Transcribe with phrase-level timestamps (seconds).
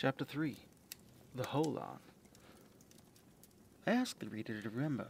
[0.00, 0.56] Chapter 3
[1.34, 1.98] The Holon.
[3.84, 5.08] I ask the reader to remember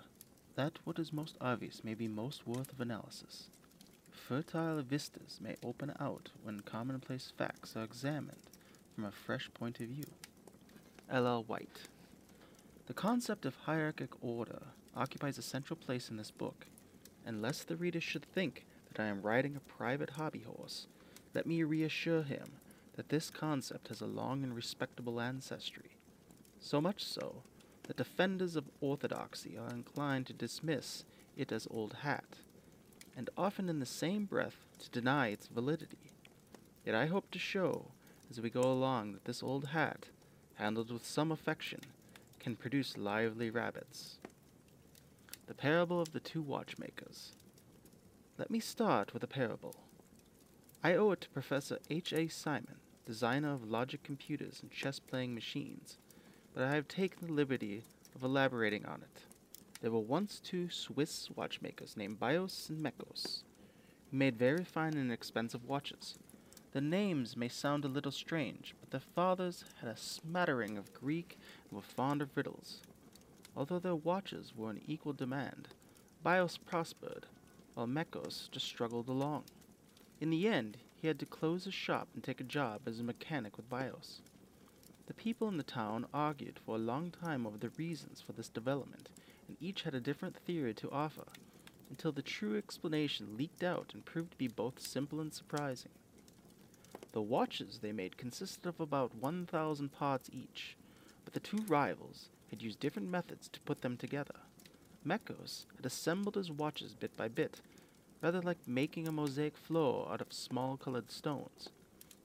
[0.55, 3.51] that what is most obvious may be most worth of analysis.
[4.11, 8.41] Fertile vistas may open out when commonplace facts are examined
[8.95, 10.07] from a fresh point of view.
[11.11, 11.27] L.
[11.27, 11.45] L.
[11.47, 11.81] Whyte.
[12.87, 16.65] The concept of hierarchic order occupies a central place in this book,
[17.27, 20.87] and lest the reader should think that I am riding a private hobby horse,
[21.35, 22.53] let me reassure him
[22.99, 25.97] that this concept has a long and respectable ancestry,
[26.59, 27.45] so much so
[27.85, 31.05] that defenders of orthodoxy are inclined to dismiss
[31.37, 32.41] it as old hat,
[33.17, 36.11] and often in the same breath to deny its validity.
[36.85, 37.93] Yet I hope to show
[38.33, 40.07] as we go along that this old hat,
[40.57, 41.83] handled with some affection,
[42.41, 44.19] can produce lively rabbits.
[45.47, 47.37] The parable of the two watchmakers.
[48.39, 49.77] Let me start with a parable.
[50.83, 52.13] I owe it to Professor H.
[52.13, 52.27] A.
[52.27, 55.97] Simon, designer of logic computers and chess playing machines,
[56.53, 57.83] but I have taken the liberty
[58.15, 59.23] of elaborating on it.
[59.81, 63.45] There were once two Swiss watchmakers named Bios and Mekhos,
[64.11, 66.17] who made very fine and expensive watches.
[66.73, 71.39] The names may sound a little strange, but their fathers had a smattering of Greek
[71.71, 72.83] and were fond of riddles.
[73.57, 75.69] Although their watches were in equal demand,
[76.23, 77.25] Bios prospered,
[77.73, 79.45] while Mekhos just struggled along.
[80.21, 83.05] In the end, he had to close his shop and take a job as a
[83.05, 84.21] mechanic with Bios.
[85.07, 88.49] The people in the town argued for a long time over the reasons for this
[88.49, 89.09] development,
[89.47, 91.25] and each had a different theory to offer,
[91.89, 95.93] until the true explanation leaked out and proved to be both simple and surprising.
[97.13, 100.77] The watches they made consisted of about 1,000 parts each,
[101.25, 104.35] but the two rivals had used different methods to put them together.
[105.07, 107.63] Mekhos had assembled his watches bit by bit,
[108.21, 111.71] rather like making a mosaic floor out of small colored stones.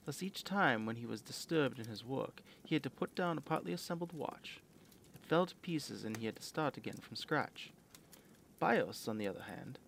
[0.05, 3.37] Thus, each time when he was disturbed in his work, he had to put down
[3.37, 4.59] a partly assembled watch.
[5.15, 7.71] It fell to pieces, and he had to start again from scratch.
[8.59, 9.79] Bios, on the other hand,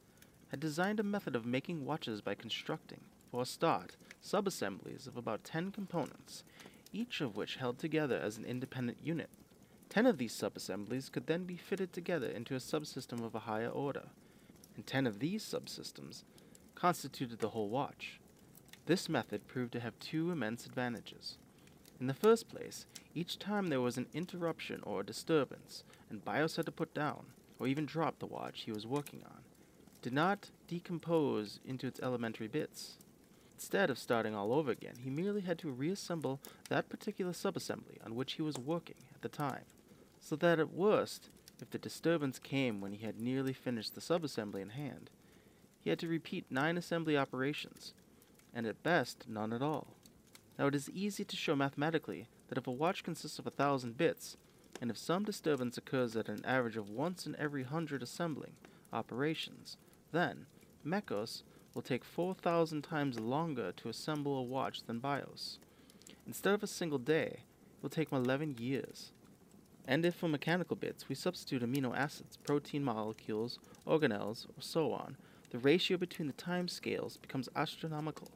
[0.50, 5.44] had designed a method of making watches by constructing, for a start, subassemblies of about
[5.44, 6.44] ten components,
[6.94, 9.30] each of which held together as an independent unit.
[9.90, 13.70] Ten of these subassemblies could then be fitted together into a subsystem of a higher
[13.70, 14.04] order,
[14.76, 16.24] and ten of these subsystems
[16.76, 18.20] constituted the whole watch.
[18.86, 21.38] This method proved to have two immense advantages.
[22.00, 26.58] In the first place, each time there was an interruption or a disturbance, and Bios
[26.58, 27.28] had to put down,
[27.58, 29.42] or even drop the watch he was working on,
[30.02, 32.98] did not decompose into its elementary bits.
[33.56, 38.14] Instead of starting all over again, he merely had to reassemble that particular subassembly on
[38.14, 39.64] which he was working at the time,
[40.20, 41.30] so that at worst,
[41.62, 45.10] if the disturbance came when he had nearly finished the subassembly in hand,
[45.80, 47.94] he had to repeat nine assembly operations,
[48.54, 49.96] and at best, none at all.
[50.58, 53.98] Now it is easy to show mathematically that if a watch consists of a thousand
[53.98, 54.38] bits,
[54.82, 58.54] and if some disturbance occurs at an average of once in every hundred assembling
[58.92, 59.78] operations,
[60.12, 60.46] then
[60.86, 65.60] Mekhos will take 4,000 times longer to assemble a watch than Bios.
[66.26, 69.12] Instead of a single day, it will take him 11 years.
[69.88, 75.16] And if for mechanical bits we substitute amino acids, protein molecules, organelles, or so on,
[75.52, 78.30] the ratio between the time scales becomes astronomical.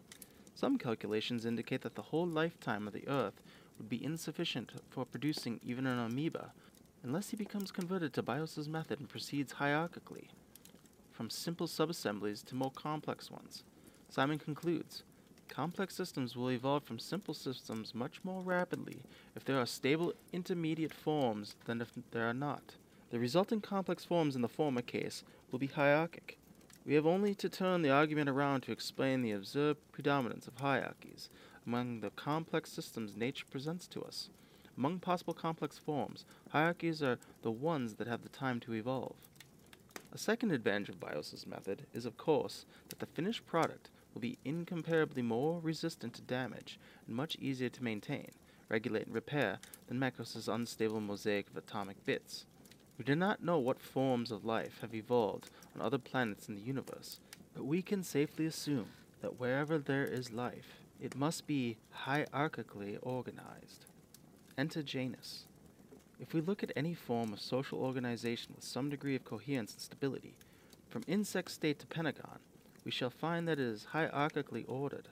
[0.54, 3.42] Some calculations indicate that the whole lifetime of the Earth
[3.78, 6.52] would be insufficient for producing even an amoeba
[7.04, 10.28] unless he becomes converted to Bios's method and proceeds hierarchically
[11.12, 13.64] from simple subassemblies to more complex ones.
[14.10, 15.04] Simon concludes
[15.50, 19.02] complex systems will evolve from simple systems much more rapidly
[19.36, 22.76] if there are stable intermediate forms than if there are not.
[23.10, 26.38] The resulting complex forms in the former case will be hierarchic.
[26.86, 31.30] We have only to turn the argument around to explain the observed predominance of hierarchies
[31.66, 34.30] among the complex systems nature presents to us.
[34.78, 39.16] Among possible complex forms, hierarchies are the ones that have the time to evolve.
[40.12, 44.38] A second advantage of Bios's method is, of course, that the finished product will be
[44.44, 48.30] incomparably more resistant to damage and much easier to maintain,
[48.70, 52.46] regulate, and repair than Mekhos's unstable mosaic of atomic bits.
[52.98, 56.62] We do not know what forms of life have evolved on other planets in the
[56.62, 57.20] universe,
[57.54, 58.88] but we can safely assume
[59.22, 63.86] that wherever there is life, it must be hierarchically organized.
[64.58, 65.46] Enter Janus.
[66.20, 69.82] If we look at any form of social organization with some degree of coherence and
[69.82, 70.36] stability,
[70.90, 72.40] from insect state to pentagon,
[72.84, 75.08] we shall find that it is hierarchically ordered.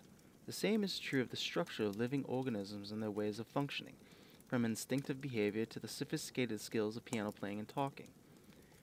[0.46, 3.96] The same is true of the structure of living organisms and their ways of functioning,
[4.48, 8.08] from instinctive behavior to the sophisticated skills of piano playing and talking.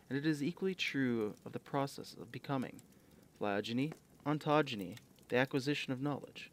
[0.08, 2.82] And it is equally true of the process of becoming,
[3.38, 3.92] phylogeny,
[4.26, 4.96] ontogeny,
[5.28, 6.50] the acquisition of knowledge.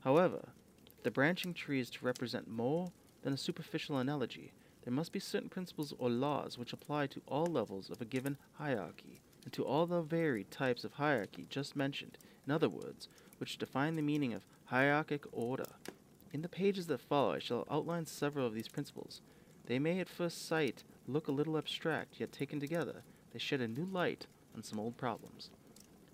[0.00, 0.48] However,
[0.86, 2.92] if the branching tree is to represent more
[3.22, 4.52] than a superficial analogy.
[4.84, 8.38] There must be certain principles or laws which apply to all levels of a given
[8.54, 13.08] hierarchy, and to all the varied types of hierarchy just mentioned, in other words,
[13.38, 15.66] which define the meaning of hierarchic order.
[16.32, 19.20] In the pages that follow, I shall outline several of these principles.
[19.66, 23.02] They may at first sight look a little abstract, yet taken together,
[23.32, 25.50] they shed a new light on some old problems.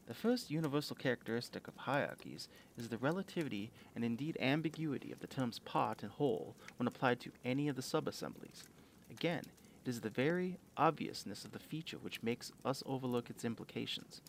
[0.06, 5.58] The first universal characteristic of hierarchies is the relativity and indeed ambiguity of the terms
[5.58, 8.62] part and whole when applied to any of the subassemblies.
[9.10, 9.42] Again,
[9.86, 14.20] it is the very obviousness of the feature which makes us overlook its implications.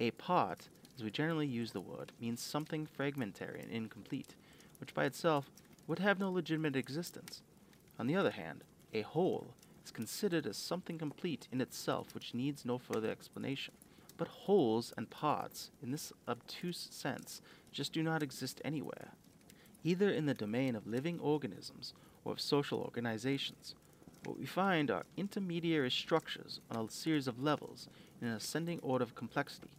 [0.00, 4.34] A part, as we generally use the word, means something fragmentary and incomplete,
[4.80, 5.50] which by itself
[5.86, 7.42] would have no legitimate existence.
[7.98, 8.64] On the other hand,
[8.94, 9.52] a whole
[9.84, 13.74] is considered as something complete in itself which needs no further explanation.
[14.16, 19.10] But wholes and parts, in this obtuse sense, just do not exist anywhere,
[19.84, 21.92] either in the domain of living organisms
[22.24, 23.74] or of social organizations.
[24.26, 27.88] What we find are intermediary structures on a series of levels
[28.20, 29.70] in an ascending order of complexity,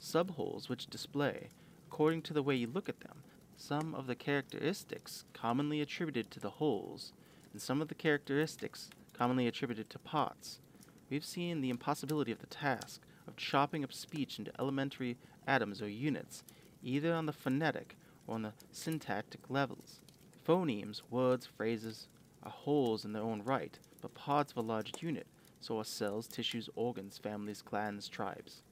[0.00, 1.48] subwholes which display,
[1.88, 3.24] according to the way you look at them,
[3.56, 7.12] some of the characteristics commonly attributed to the wholes,
[7.52, 10.60] and some of the characteristics commonly attributed to parts.
[11.10, 15.88] We've seen the impossibility of the task of chopping up speech into elementary atoms or
[15.88, 16.44] units,
[16.84, 17.96] either on the phonetic
[18.28, 19.98] or on the syntactic levels.
[20.46, 22.06] Phonemes, words, phrases,
[22.44, 25.26] are wholes in their own right, but parts of a large unit,
[25.60, 28.62] so are cells, tissues, organs, families, clans, tribes.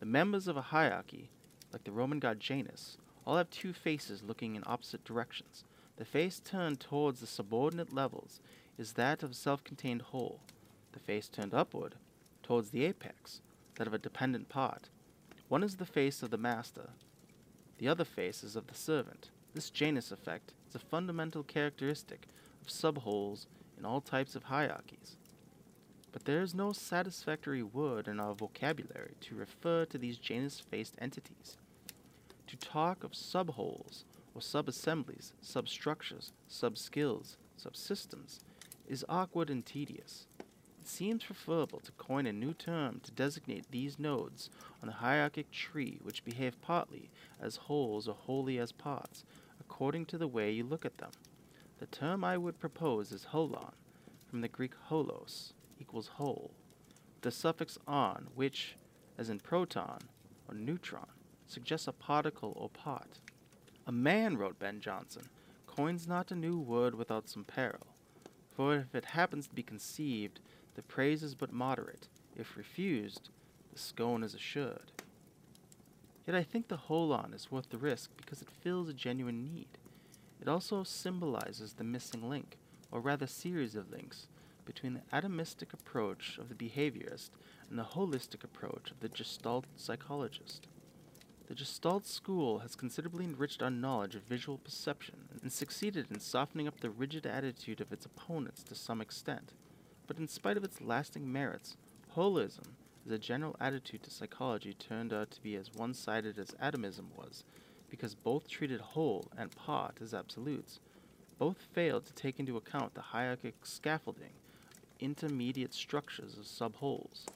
[0.00, 1.30] The members of a hierarchy,
[1.72, 5.64] like the Roman god Janus, all have two faces looking in opposite directions.
[5.96, 8.40] The face turned towards the subordinate levels
[8.78, 10.40] is that of a self contained whole.
[10.92, 11.96] The face turned upward,
[12.42, 13.40] towards the apex,
[13.76, 14.88] that of a dependent part.
[15.48, 16.90] One is the face of the master,
[17.78, 19.30] the other face is of the servant.
[19.54, 22.26] This Janus effect is a fundamental characteristic
[22.62, 23.46] of subwholes
[23.78, 25.16] in all types of hierarchies.
[26.12, 30.94] But there is no satisfactory word in our vocabulary to refer to these Janus faced
[30.98, 31.58] entities.
[32.46, 38.38] To talk of subwholes or subassemblies, substructures, subskills, subsystems
[38.88, 40.26] is awkward and tedious.
[40.80, 44.48] It seems preferable to coin a new term to designate these nodes
[44.80, 49.24] on the hierarchic tree which behave partly as wholes or wholly as parts,
[49.60, 51.10] according to the way you look at them.
[51.78, 53.72] The term I would propose is holon,
[54.26, 56.50] from the Greek holos, equals whole,
[57.20, 58.76] the suffix on, which,
[59.18, 59.98] as in proton
[60.48, 61.06] or neutron,
[61.46, 63.20] suggests a particle or part.
[63.86, 65.28] A man, wrote Ben Jonson,
[65.66, 67.86] coins not a new word without some peril,
[68.54, 70.40] for if it happens to be conceived
[70.76, 72.08] the praise is but moderate.
[72.36, 73.30] If refused,
[73.72, 74.92] the scone is assured.
[76.26, 79.78] Yet I think the holon is worth the risk because it fills a genuine need.
[80.40, 82.56] It also symbolizes the missing link,
[82.90, 84.28] or rather series of links,
[84.64, 87.30] between the atomistic approach of the behaviorist
[87.70, 90.66] and the holistic approach of the Gestalt psychologist.
[91.46, 96.66] The Gestalt school has considerably enriched our knowledge of visual perception and succeeded in softening
[96.66, 99.52] up the rigid attitude of its opponents to some extent.
[100.08, 101.76] But in spite of its lasting merits,
[102.16, 102.74] holism
[103.06, 107.10] as a general attitude to psychology turned out to be as one sided as atomism
[107.16, 107.44] was,
[107.88, 110.80] because both treated whole and part as absolutes.
[111.38, 114.32] Both failed to take into account the hierarchic scaffolding
[114.98, 117.26] intermediate structures of subwholes.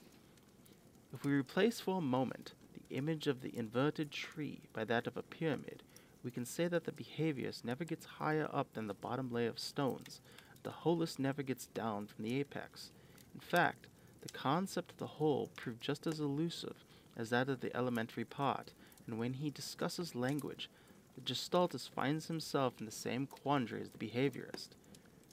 [1.12, 5.16] If we replace for a moment the image of the inverted tree by that of
[5.16, 5.82] a pyramid,
[6.22, 9.58] we can say that the behaviorist never gets higher up than the bottom layer of
[9.58, 10.20] stones,
[10.62, 12.90] the holist never gets down from the apex.
[13.34, 13.86] In fact,
[14.20, 16.84] the concept of the whole proved just as elusive
[17.16, 18.72] as that of the elementary part,
[19.10, 20.70] and when he discusses language,
[21.16, 24.68] the gestaltist finds himself in the same quandary as the behaviorist.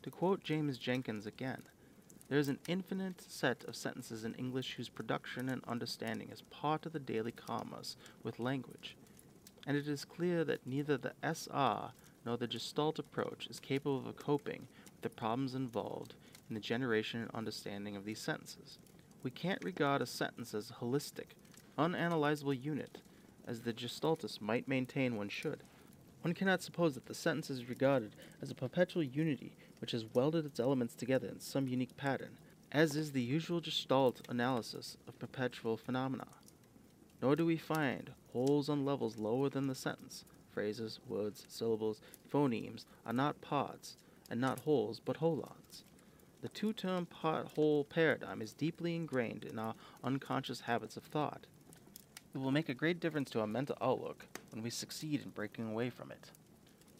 [0.01, 1.61] To quote James Jenkins again,
[2.27, 6.87] there is an infinite set of sentences in English whose production and understanding is part
[6.87, 8.97] of the daily commerce with language,
[9.67, 11.91] and it is clear that neither the SR
[12.25, 16.15] nor the Gestalt approach is capable of coping with the problems involved
[16.49, 18.79] in the generation and understanding of these sentences.
[19.21, 21.35] We can't regard a sentence as a holistic,
[21.77, 22.97] unanalyzable unit,
[23.47, 25.63] as the gestaltist might maintain one should.
[26.21, 30.45] One cannot suppose that the sentence is regarded as a perpetual unity which has welded
[30.45, 32.37] its elements together in some unique pattern,
[32.71, 36.27] as is the usual gestalt analysis of perpetual phenomena.
[37.21, 40.25] Nor do we find wholes on levels lower than the sentence.
[40.51, 42.01] Phrases, words, syllables,
[42.31, 43.95] phonemes are not parts,
[44.29, 45.83] and not wholes, but holons.
[46.41, 51.47] The two term part whole paradigm is deeply ingrained in our unconscious habits of thought.
[52.33, 55.69] It will make a great difference to our mental outlook when we succeed in breaking
[55.69, 56.31] away from it.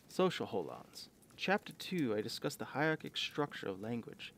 [0.08, 1.10] Social holons.
[1.36, 4.34] Chapter 2, I discuss the hierarchic structure of language.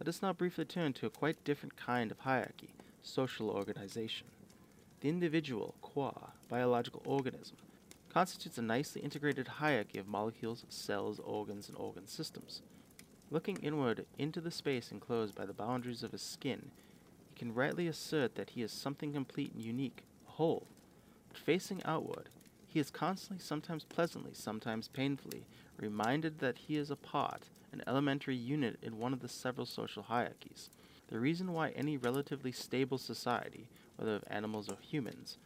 [0.00, 4.28] Let us now briefly turn to a quite different kind of hierarchy social organization.
[5.00, 6.12] The individual, qua,
[6.48, 7.56] biological organism,
[8.08, 12.62] constitutes a nicely integrated hierarchy of molecules, cells, organs, and organ systems.
[13.30, 16.70] Looking inward into the space enclosed by the boundaries of his skin,
[17.28, 20.04] he can rightly assert that he is something complete and unique,
[20.42, 20.66] whole.
[21.28, 22.28] But facing outward,
[22.66, 25.46] he is constantly, sometimes pleasantly, sometimes painfully,
[25.76, 30.02] reminded that he is a part, an elementary unit in one of the several social
[30.02, 30.68] hierarchies.
[31.06, 35.38] The reason why any relatively stable society, whether of animals or humans,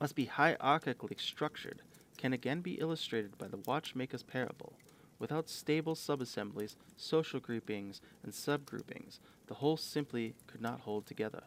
[0.00, 1.82] must be hierarchically structured
[2.16, 4.74] can again be illustrated by the watchmaker's parable.
[5.18, 9.18] Without stable subassemblies, social groupings, and subgroupings,
[9.48, 11.42] the whole simply could not hold together.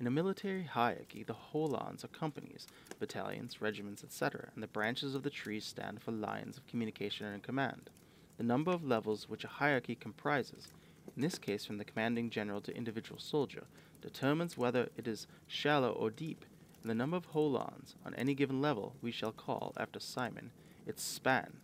[0.00, 2.66] In a military hierarchy, the holons are companies,
[2.98, 7.44] battalions, regiments, etc., and the branches of the tree stand for lines of communication and
[7.44, 7.90] command.
[8.36, 10.72] The number of levels which a hierarchy comprises,
[11.14, 13.66] in this case from the commanding general to individual soldier,
[14.02, 16.44] determines whether it is shallow or deep,
[16.82, 20.50] and the number of holons on any given level we shall call, after Simon,
[20.88, 21.58] its span.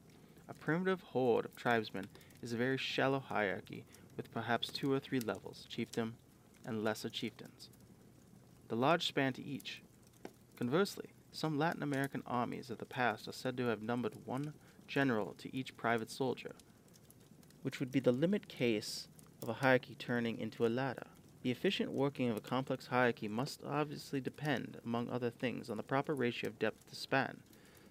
[0.48, 2.06] A primitive horde of tribesmen
[2.42, 3.84] is a very shallow hierarchy
[4.16, 6.12] with perhaps two or three levels, chiefdom
[6.64, 7.70] and lesser chieftains.
[8.70, 9.82] The large span to each.
[10.56, 14.54] Conversely, some Latin American armies of the past are said to have numbered one
[14.86, 16.54] general to each private soldier,
[17.62, 19.08] which would be the limit case
[19.42, 21.08] of a hierarchy turning into a ladder.
[21.42, 25.82] The efficient working of a complex hierarchy must obviously depend, among other things, on the
[25.82, 27.38] proper ratio of depth to span,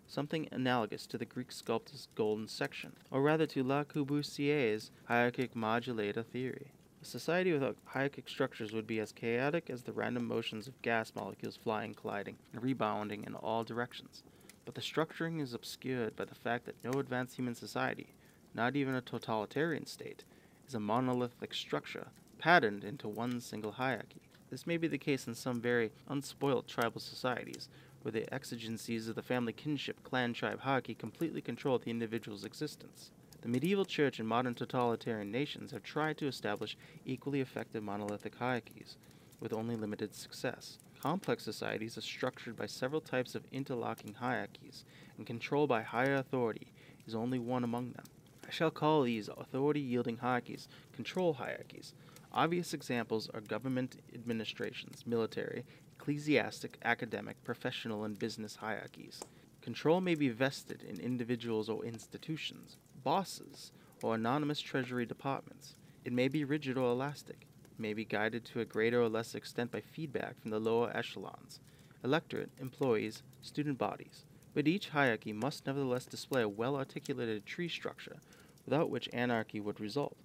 [0.07, 6.25] something analogous to the Greek sculptor's golden section, or rather to Le Corbusier's hierarchic Modulor
[6.25, 6.71] theory.
[7.01, 11.13] A society without hierarchic structures would be as chaotic as the random motions of gas
[11.15, 14.21] molecules flying, colliding, and rebounding in all directions.
[14.65, 18.15] But the structuring is obscured by the fact that no advanced human society,
[18.53, 20.25] not even a totalitarian state,
[20.67, 24.21] is a monolithic structure patterned into one single hierarchy.
[24.49, 27.69] This may be the case in some very unspoilt tribal societies,
[28.01, 33.11] where the exigencies of the family kinship clan tribe hierarchy completely control the individual's existence.
[33.41, 38.97] The medieval church and modern totalitarian nations have tried to establish equally effective monolithic hierarchies,
[39.39, 40.77] with only limited success.
[41.01, 44.83] Complex societies are structured by several types of interlocking hierarchies,
[45.17, 46.73] and control by higher authority
[47.07, 48.05] is only one among them.
[48.45, 51.93] I shall call these authority yielding hierarchies control hierarchies.
[52.33, 55.63] Obvious examples are government administrations, military,
[55.97, 59.21] ecclesiastic, academic, professional, and business hierarchies.
[59.69, 63.71] Control may be vested in individuals or institutions, bosses,
[64.01, 65.75] or anonymous treasury departments.
[66.03, 67.45] It may be rigid or elastic.
[67.65, 70.89] It may be guided to a greater or less extent by feedback from the lower
[70.97, 71.59] echelons,
[72.03, 74.25] electorate, employees, student bodies.
[74.55, 78.21] But each hierarchy must nevertheless display a well articulated tree structure,
[78.65, 80.17] without which anarchy would result,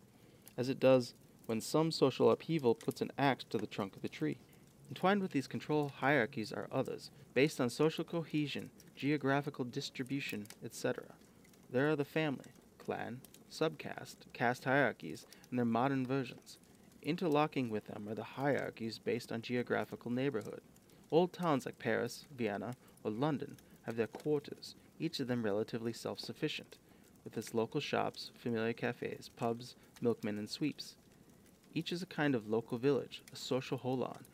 [0.57, 1.13] as it does
[1.45, 4.39] when some social upheaval puts an axe to the trunk of the tree.
[4.91, 11.05] Entwined with these control hierarchies are others, based on social cohesion, geographical distribution, etc.
[11.71, 16.59] There are the family, clan, subcaste, caste hierarchies, and their modern versions.
[17.03, 20.61] Interlocking with them are the hierarchies based on geographical neighborhood.
[21.11, 26.21] Old towns like Paris, Vienna, or London have their quarters, each of them relatively self
[26.21, 26.76] sufficient,
[27.25, 30.97] with its local shops, familiar cafes, pubs, milkmen, and sweeps.
[31.75, 34.25] Each is a kind of local village, a social holon,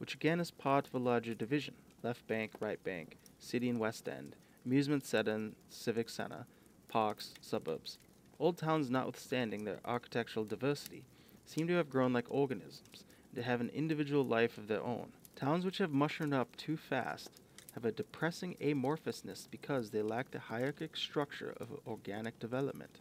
[0.00, 4.08] which again is part of a larger division left bank, right bank, city and west
[4.08, 6.46] end, amusement center, civic center,
[6.88, 7.98] parks, suburbs.
[8.38, 11.04] Old towns, notwithstanding their architectural diversity,
[11.44, 15.12] seem to have grown like organisms, and to have an individual life of their own.
[15.36, 17.28] Towns which have mushroomed up too fast
[17.74, 23.00] have a depressing amorphousness because they lack the hierarchic structure of organic development.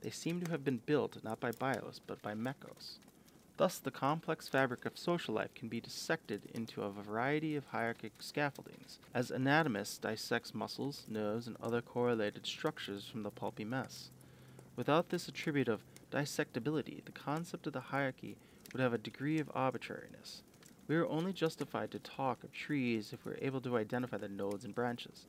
[0.00, 2.98] They seem to have been built not by bios, but by Mekhos.
[3.58, 8.12] Thus, the complex fabric of social life can be dissected into a variety of hierarchic
[8.20, 14.10] scaffoldings, as anatomists dissect muscles, nerves, and other correlated structures from the pulpy mess.
[14.76, 18.36] Without this attribute of dissectability, the concept of the hierarchy
[18.72, 20.42] would have a degree of arbitrariness.
[20.86, 24.28] We are only justified to talk of trees if we are able to identify the
[24.28, 25.24] nodes and branches.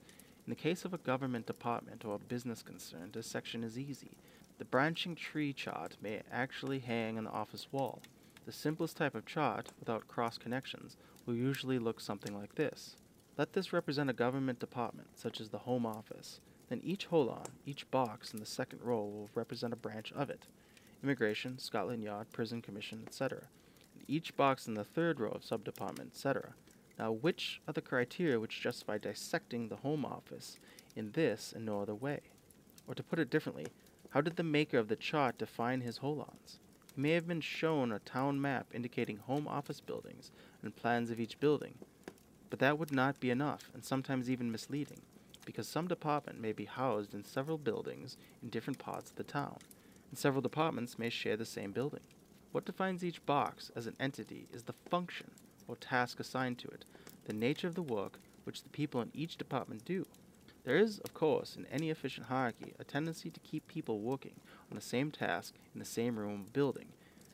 [0.45, 4.17] In the case of a government department or a business concern, dissection is easy.
[4.57, 8.01] The branching tree chart may actually hang on the office wall.
[8.47, 12.95] The simplest type of chart, without cross connections, will usually look something like this.
[13.37, 16.39] Let this represent a government department, such as the Home Office.
[16.69, 20.47] Then each holon, each box in the second row will represent a branch of it
[21.03, 23.49] Immigration, Scotland Yard, Prison Commission, etc.
[23.93, 26.53] And each box in the third row of subdepartment, etc.
[26.97, 30.57] Now, which are the criteria which justify dissecting the Home Office
[30.95, 32.21] in this and no other way?
[32.87, 33.67] Or to put it differently,
[34.11, 36.59] How did the maker of the chart define his holons?
[36.99, 40.31] May have been shown a town map indicating home office buildings
[40.63, 41.75] and plans of each building,
[42.49, 45.03] but that would not be enough, and sometimes even misleading,
[45.45, 49.57] because some department may be housed in several buildings in different parts of the town,
[50.09, 52.01] and several departments may share the same building.
[52.51, 55.29] What defines each box as an entity is the function
[55.67, 56.83] or task assigned to it,
[57.25, 60.07] the nature of the work which the people in each department do.
[60.67, 64.75] There is, of course, in any efficient hierarchy, a tendency to keep people working on
[64.75, 66.89] the same task in the same room of building.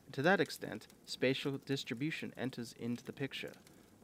[0.06, 3.54] And to that extent, spatial distribution enters into the picture,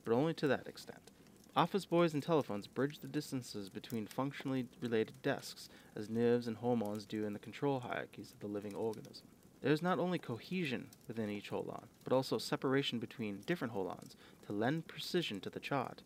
[0.04, 1.12] but only to that extent.
[1.54, 7.06] Office boys and telephones bridge the distances between functionally related desks, as nerves and hormones
[7.06, 9.28] do in the control hierarchies of the living organism.
[9.60, 14.52] There is not only cohesion within each holon, but also separation between different holons to
[14.52, 16.02] lend precision to the chart.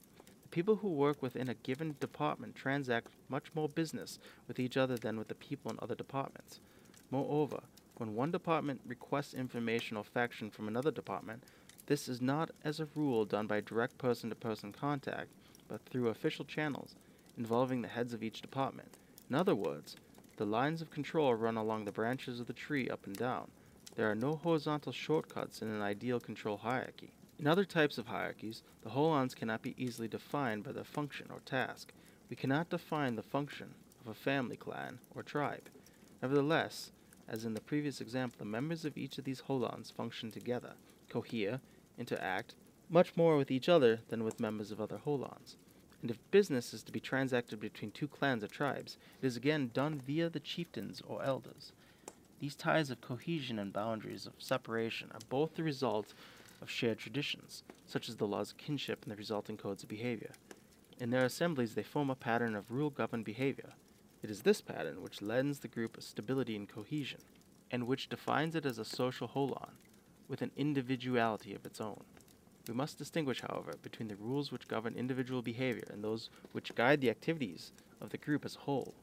[0.54, 5.18] People who work within a given department transact much more business with each other than
[5.18, 6.60] with the people in other departments.
[7.10, 7.58] Moreover,
[7.96, 11.42] when one department requests information or faction from another department,
[11.86, 15.26] this is not as a rule done by direct person to person contact,
[15.66, 16.94] but through official channels
[17.36, 18.96] involving the heads of each department.
[19.28, 19.96] In other words,
[20.36, 23.50] the lines of control run along the branches of the tree up and down.
[23.96, 27.10] There are no horizontal shortcuts in an ideal control hierarchy.
[27.38, 31.40] In other types of hierarchies, the holons cannot be easily defined by their function or
[31.40, 31.92] task.
[32.30, 35.68] We cannot define the function of a family clan or tribe.
[36.22, 36.92] Nevertheless,
[37.28, 40.74] as in the previous example, the members of each of these holons function together,
[41.08, 41.60] cohere,
[41.98, 42.54] interact
[42.88, 45.56] much more with each other than with members of other holons.
[46.02, 49.70] And if business is to be transacted between two clans or tribes, it is again
[49.72, 51.72] done via the chieftains or elders.
[52.40, 56.12] These ties of cohesion and boundaries of separation are both the result
[56.64, 60.32] of shared traditions, such as the laws of kinship and the resulting codes of behavior.
[60.98, 63.74] In their assemblies, they form a pattern of rule governed behavior.
[64.22, 67.20] It is this pattern which lends the group stability and cohesion,
[67.70, 69.72] and which defines it as a social holon,
[70.26, 72.02] with an individuality of its own.
[72.66, 77.02] We must distinguish, however, between the rules which govern individual behavior and those which guide
[77.02, 78.94] the activities of the group as a whole.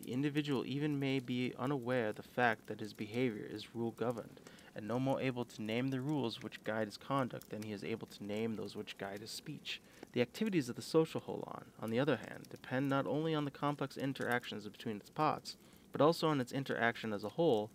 [0.00, 4.40] The individual even may be unaware of the fact that his behavior is rule governed,
[4.78, 7.82] and no more able to name the rules which guide his conduct than he is
[7.82, 9.80] able to name those which guide his speech.
[10.12, 13.50] The activities of the social holon, on the other hand, depend not only on the
[13.50, 15.56] complex interactions between its parts,
[15.90, 17.70] but also on its interaction as a whole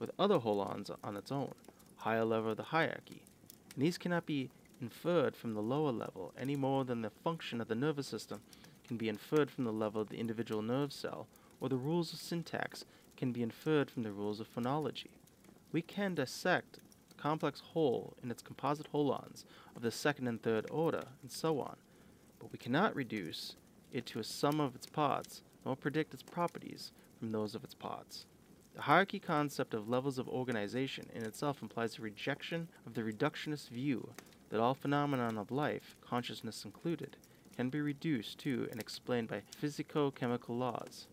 [0.00, 1.54] with other holons on its own,
[1.98, 3.22] higher level of the hierarchy.
[3.74, 7.68] And these cannot be inferred from the lower level any more than the function of
[7.68, 8.40] the nervous system
[8.84, 11.28] can be inferred from the level of the individual nerve cell,
[11.60, 12.84] or the rules of syntax
[13.16, 15.17] can be inferred from the rules of phonology.
[15.70, 16.78] We can dissect
[17.10, 19.44] a complex whole in its composite holons
[19.76, 21.76] of the second and third order, and so on,
[22.38, 23.56] but we cannot reduce
[23.92, 27.74] it to a sum of its parts, nor predict its properties from those of its
[27.74, 28.24] parts.
[28.74, 33.68] The hierarchy concept of levels of organization in itself implies a rejection of the reductionist
[33.68, 34.14] view
[34.50, 37.16] that all phenomena of life, consciousness included,
[37.56, 41.08] can be reduced to and explained by physico chemical laws.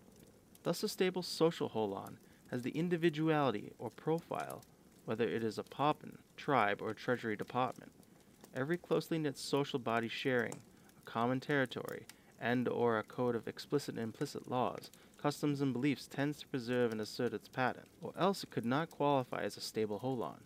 [0.63, 2.18] Thus, a stable social holon
[2.56, 4.63] has the individuality or profile,
[5.04, 7.91] whether it is a popin, tribe, or treasury department.
[8.56, 12.06] Every closely knit social body sharing a common territory
[12.39, 14.89] and or a code of explicit and implicit laws,
[15.22, 18.89] customs, and beliefs tends to preserve and assert its pattern, or else it could not
[18.89, 20.39] qualify as a stable holon.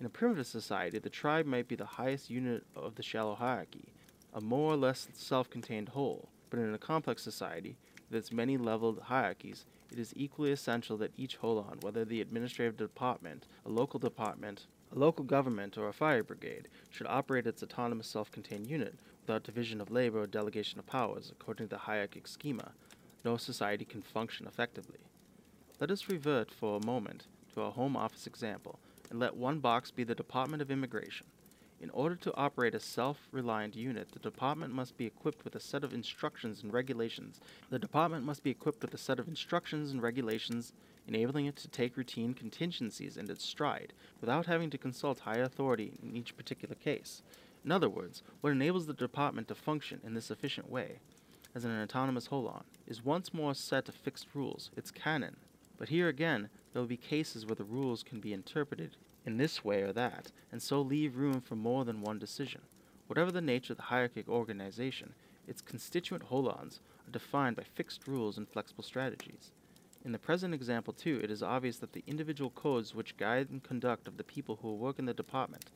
[0.00, 3.92] In a primitive society, the tribe might be the highest unit of the shallow hierarchy,
[4.34, 7.76] a more or less self contained whole, but in a complex society,
[8.10, 9.64] with its many leveled hierarchies,
[9.96, 14.98] it is equally essential that each holon, whether the administrative department, a local department, a
[14.98, 19.80] local government, or a fire brigade, should operate its autonomous self contained unit without division
[19.80, 22.72] of labor or delegation of powers according to the hierarchic schema.
[23.24, 24.98] No society can function effectively.
[25.80, 28.78] Let us revert for a moment to our home office example
[29.08, 31.26] and let one box be the Department of Immigration.
[31.78, 35.60] In order to operate a self reliant unit, the department must be equipped with a
[35.60, 37.38] set of instructions and regulations.
[37.68, 40.72] The department must be equipped with a set of instructions and regulations
[41.06, 45.92] enabling it to take routine contingencies in its stride without having to consult high authority
[46.02, 47.22] in each particular case.
[47.64, 51.00] In other words, what enables the department to function in this efficient way,
[51.54, 55.36] as an autonomous holon, is once more a set of fixed rules, its canon.
[55.76, 59.64] But here again, there will be cases where the rules can be interpreted in this
[59.64, 62.62] way or that, and so leave room for more than one decision.
[63.08, 65.12] Whatever the nature of the hierarchic organization,
[65.46, 69.50] its constituent holons are defined by fixed rules and flexible strategies.
[70.04, 73.58] In the present example, too, it is obvious that the individual codes which guide the
[73.58, 75.66] conduct of the people who work in the department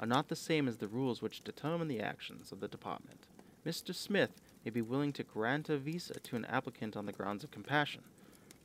[0.00, 3.26] are not the same as the rules which determine the actions of the department.
[3.64, 3.94] Mr.
[3.94, 7.50] Smith may be willing to grant a visa to an applicant on the grounds of
[7.50, 8.02] compassion,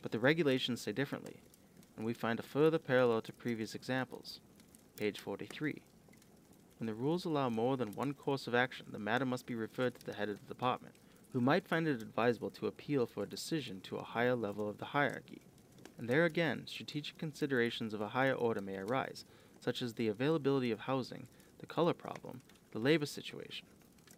[0.02, 1.42] but the regulations say differently.
[1.96, 4.40] And we find a further parallel to previous examples.
[4.98, 5.82] Page 43.
[6.80, 10.00] When the rules allow more than one course of action, the matter must be referred
[10.00, 10.96] to the head of the department,
[11.32, 14.80] who might find it advisable to appeal for a decision to a higher level of
[14.80, 15.42] the hierarchy.
[15.98, 19.26] And there again, strategic considerations of a higher order may arise,
[19.60, 21.28] such as the availability of housing,
[21.60, 23.68] the color problem, the labor situation.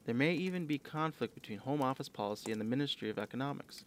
[0.05, 3.83] There may even be conflict between Home Office policy and the Ministry of Economics.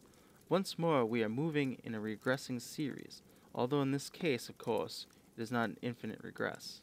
[0.49, 3.22] Once more, we are moving in a regressing series,
[3.57, 6.83] although in this case, of course, it is not an infinite regress.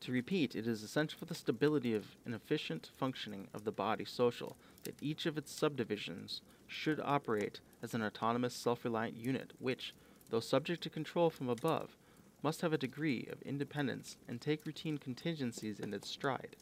[0.00, 4.04] To repeat, it is essential for the stability of an efficient functioning of the body
[4.04, 9.94] social that each of its subdivisions should operate as an autonomous, self reliant unit, which,
[10.30, 11.96] though subject to control from above,
[12.42, 16.56] must have a degree of independence and take routine contingencies in its stride,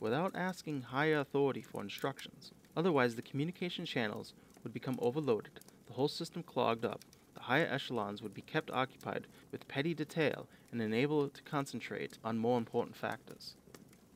[0.00, 2.50] without asking higher authority for instructions.
[2.76, 7.04] Otherwise, the communication channels would become overloaded, the whole system clogged up,
[7.40, 12.18] the higher echelons would be kept occupied with petty detail and enable it to concentrate
[12.22, 13.54] on more important factors.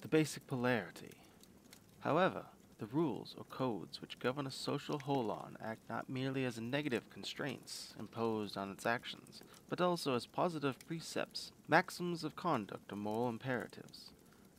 [0.03, 1.13] The basic polarity.
[2.01, 2.45] However,
[2.79, 7.95] the rules or codes which govern a social holon act not merely as negative constraints
[7.99, 14.11] imposed on its actions, but also as positive precepts, maxims of conduct or moral imperatives.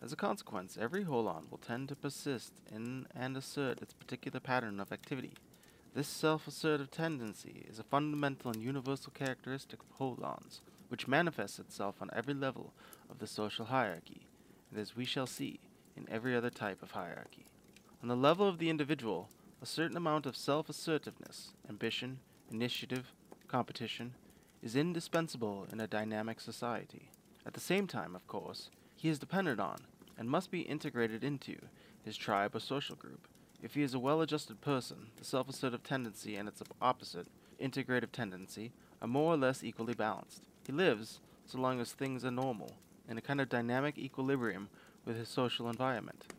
[0.01, 4.79] As a consequence, every holon will tend to persist in and assert its particular pattern
[4.79, 5.33] of activity.
[5.95, 12.09] This self-assertive tendency is a fundamental and universal characteristic of holons, which manifests itself on
[12.11, 12.73] every level
[13.09, 14.27] of the social hierarchy,
[14.69, 15.61] and as we shall see,
[15.95, 17.45] in every other type of hierarchy.
[18.01, 19.29] On the level of the individual,
[19.61, 22.19] a certain amount of self assertiveness, ambition,
[22.51, 23.13] initiative,
[23.47, 24.15] competition
[24.61, 27.09] is indispensable in a dynamic society.
[27.45, 29.77] At the same time, of course, he is dependent on,
[30.17, 31.55] and must be integrated into,
[32.03, 33.29] his tribe or social group.
[33.65, 37.25] If he is a well adjusted person, the self assertive tendency and its opposite,
[37.59, 40.43] integrative tendency, are more or less equally balanced.
[40.67, 42.73] He lives, so long as things are normal,
[43.09, 44.69] in a kind of dynamic equilibrium
[45.03, 46.31] with his social environment.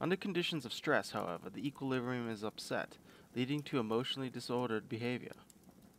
[0.00, 2.96] Under conditions of stress, however, the equilibrium is upset,
[3.34, 5.34] leading to emotionally disordered behavior.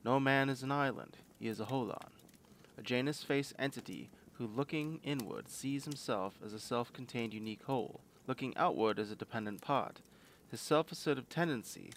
[0.06, 2.14] No man is an island, he is a holon,
[2.78, 8.00] a Janus face entity who, looking inward, sees himself as a self contained unique whole,
[8.28, 10.00] looking outward as a dependent part.
[10.52, 11.92] His self assertive tendency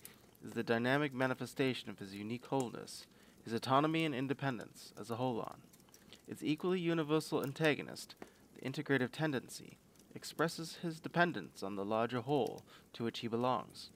[0.44, 3.06] is the dynamic manifestation of his unique wholeness,
[3.44, 5.56] his autonomy and independence as a holon.
[6.28, 8.14] Its equally universal antagonist,
[8.54, 9.78] the integrative tendency,
[10.14, 12.62] expresses his dependence on the larger whole
[12.92, 13.90] to which he belongs.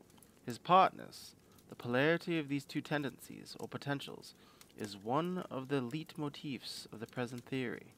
[0.47, 1.35] His partness,
[1.69, 4.35] the polarity of these two tendencies, or potentials,
[4.79, 7.95] is one of the leitmotifs of the present theory.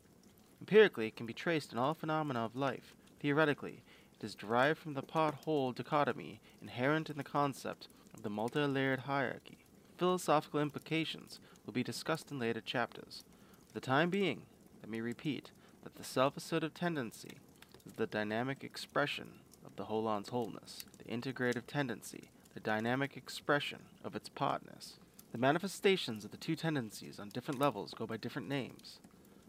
[0.60, 2.94] Empirically, it can be traced in all phenomena of life.
[3.20, 3.82] Theoretically,
[4.20, 9.00] it is derived from the part whole dichotomy inherent in the concept of the multi-layered
[9.00, 9.58] hierarchy.
[9.96, 13.24] Philosophical implications will be discussed in later chapters.
[13.66, 14.42] For the time being,
[14.82, 15.52] let me repeat
[15.84, 17.38] that the self assertive tendency
[17.86, 24.16] is the dynamic expression of the holon's wholeness, the integrative tendency, the dynamic expression of
[24.16, 24.94] its partness.
[25.30, 28.98] The manifestations of the two tendencies on different levels go by different names,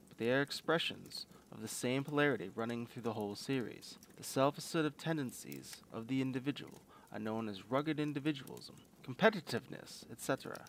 [0.08, 1.26] but they are expressions
[1.60, 4.00] of the same polarity running through the whole series.
[4.16, 10.64] The self assertive tendencies of the individual are known as rugged individualism, competitiveness, etc.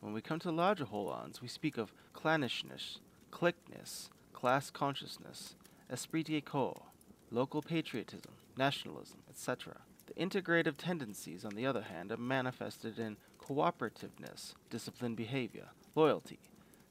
[0.00, 3.00] When we come to larger holons, we speak of clannishness,
[3.30, 5.56] cliqueness, class consciousness,
[5.90, 6.84] esprit de corps,
[7.30, 9.82] local patriotism, nationalism, etc.
[10.06, 16.38] The integrative tendencies, on the other hand, are manifested in cooperativeness, disciplined behavior, loyalty,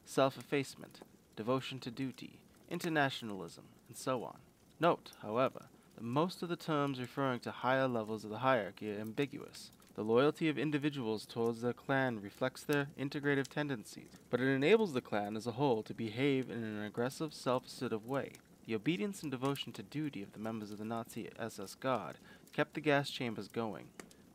[0.05, 0.99] self effacement,
[1.35, 2.38] devotion to duty,
[2.69, 4.37] internationalism, and so on.
[4.79, 8.99] Note, however, that most of the terms referring to higher levels of the hierarchy are
[8.99, 9.71] ambiguous.
[9.95, 15.01] The loyalty of individuals towards their clan reflects their integrative tendencies, but it enables the
[15.01, 18.31] clan as a whole to behave in an aggressive, self assertive way.
[18.65, 22.17] The obedience and devotion to duty of the members of the Nazi SS Guard
[22.53, 23.87] kept the gas chambers going.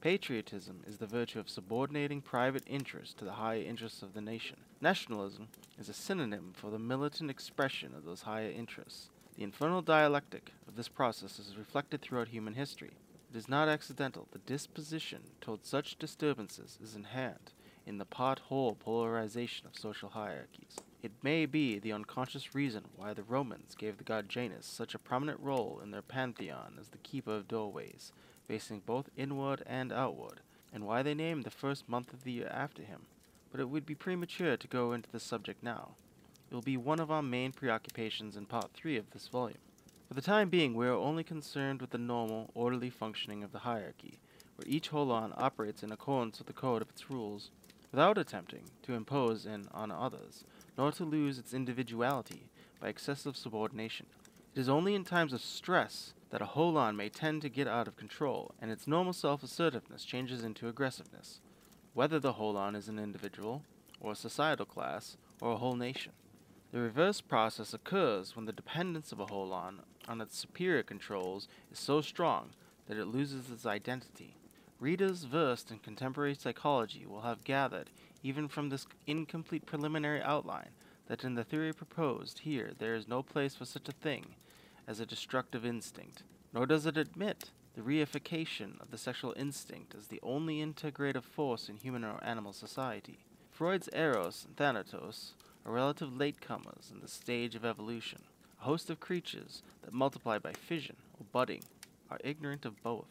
[0.04, 4.58] Patriotism is the virtue of subordinating private interests to the higher interests of the nation.
[4.82, 9.08] Nationalism is a synonym for the militant expression of those higher interests.
[9.34, 12.90] The infernal dialectic of this process is reflected throughout human history.
[13.32, 14.28] It is not accidental.
[14.30, 17.52] The disposition toward such disturbances is inherent
[17.86, 20.76] in the pot whole polarization of social hierarchies.
[21.02, 24.98] It may be the unconscious reason why the Romans gave the god Janus such a
[24.98, 28.12] prominent role in their pantheon as the keeper of doorways,
[28.46, 30.40] facing both inward and outward,
[30.72, 33.02] and why they named the first month of the year after him.
[33.50, 35.92] But it would be premature to go into the subject now.
[36.50, 39.58] It will be one of our main preoccupations in part 3 of this volume.
[40.08, 43.60] For the time being, we are only concerned with the normal, orderly functioning of the
[43.60, 44.18] hierarchy,
[44.56, 47.50] where each holon operates in accordance with the code of its rules,
[47.90, 50.44] without attempting to impose in on others
[50.76, 54.06] nor to lose its individuality by excessive subordination.
[54.54, 57.86] It is only in times of stress that a holon may tend to get out
[57.86, 61.38] of control, and its normal self assertiveness changes into aggressiveness,
[61.92, 63.62] whether the holon is an individual,
[64.00, 66.10] or a societal class, or a whole nation.
[66.72, 71.78] The reverse process occurs when the dependence of a holon on its superior controls is
[71.78, 72.50] so strong
[72.88, 74.34] that it loses its identity.
[74.80, 77.90] Readers versed in contemporary psychology will have gathered,
[78.24, 80.70] even from this incomplete preliminary outline,
[81.06, 84.34] that in the theory proposed here there is no place for such a thing
[84.86, 90.06] as a destructive instinct, nor does it admit the reification of the sexual instinct as
[90.06, 93.18] the only integrative force in human or animal society.
[93.50, 95.32] Freud's Eros and Thanatos
[95.66, 98.20] are relative latecomers in the stage of evolution.
[98.60, 101.62] A host of creatures that multiply by fission or budding
[102.10, 103.06] are ignorant of both.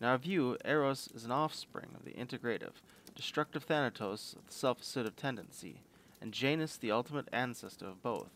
[0.00, 2.72] In our view, Eros is an offspring of the integrative,
[3.14, 5.80] destructive Thanatos of the self assertive tendency,
[6.20, 8.30] and Janus the ultimate ancestor of both,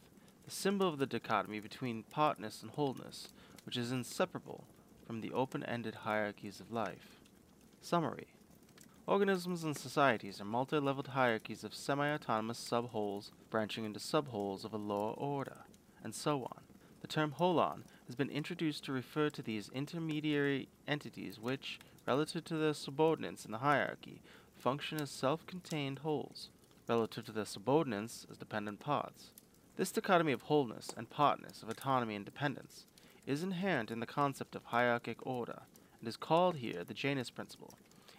[0.44, 3.29] the symbol of the dichotomy between partness and wholeness,
[3.64, 4.64] which is inseparable
[5.07, 7.20] from the open ended hierarchies of life.
[7.81, 8.29] Summary
[9.07, 14.72] Organisms and societies are multi leveled hierarchies of semi autonomous sub-wholes branching into sub-wholes of
[14.72, 15.64] a lower order,
[16.05, 16.62] and so on.
[17.00, 22.57] The term holon has been introduced to refer to these intermediary entities which, relative to
[22.57, 24.20] their subordinates in the hierarchy,
[24.57, 26.50] function as self contained wholes,
[26.88, 29.31] relative to their subordinates as dependent parts.
[29.80, 32.84] This dichotomy of wholeness and partness, of autonomy and dependence,
[33.26, 35.62] is inherent in the concept of hierarchic order,
[35.98, 37.72] and is called here the Janus principle.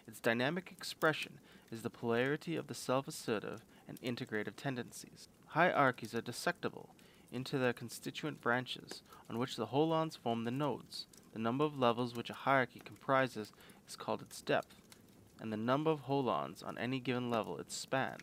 [0.08, 1.38] Its dynamic expression
[1.70, 5.28] is the polarity of the self assertive and integrative tendencies.
[5.50, 6.88] Hierarchies are dissectable
[7.30, 11.06] into their constituent branches, on which the holons form the nodes.
[11.32, 13.52] The number of levels which a hierarchy comprises
[13.88, 14.82] is called its depth,
[15.38, 18.16] and the number of holons on any given level its span.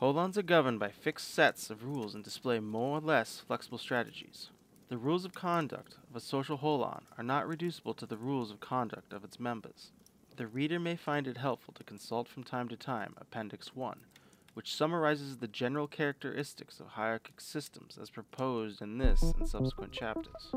[0.00, 4.50] Holons are governed by fixed sets of rules and display more or less flexible strategies.
[4.88, 8.60] The rules of conduct of a social holon are not reducible to the rules of
[8.60, 9.92] conduct of its members.
[10.36, 14.00] The reader may find it helpful to consult from time to time Appendix 1,
[14.52, 20.52] which summarizes the general characteristics of hierarchic systems as proposed in this and subsequent chapters.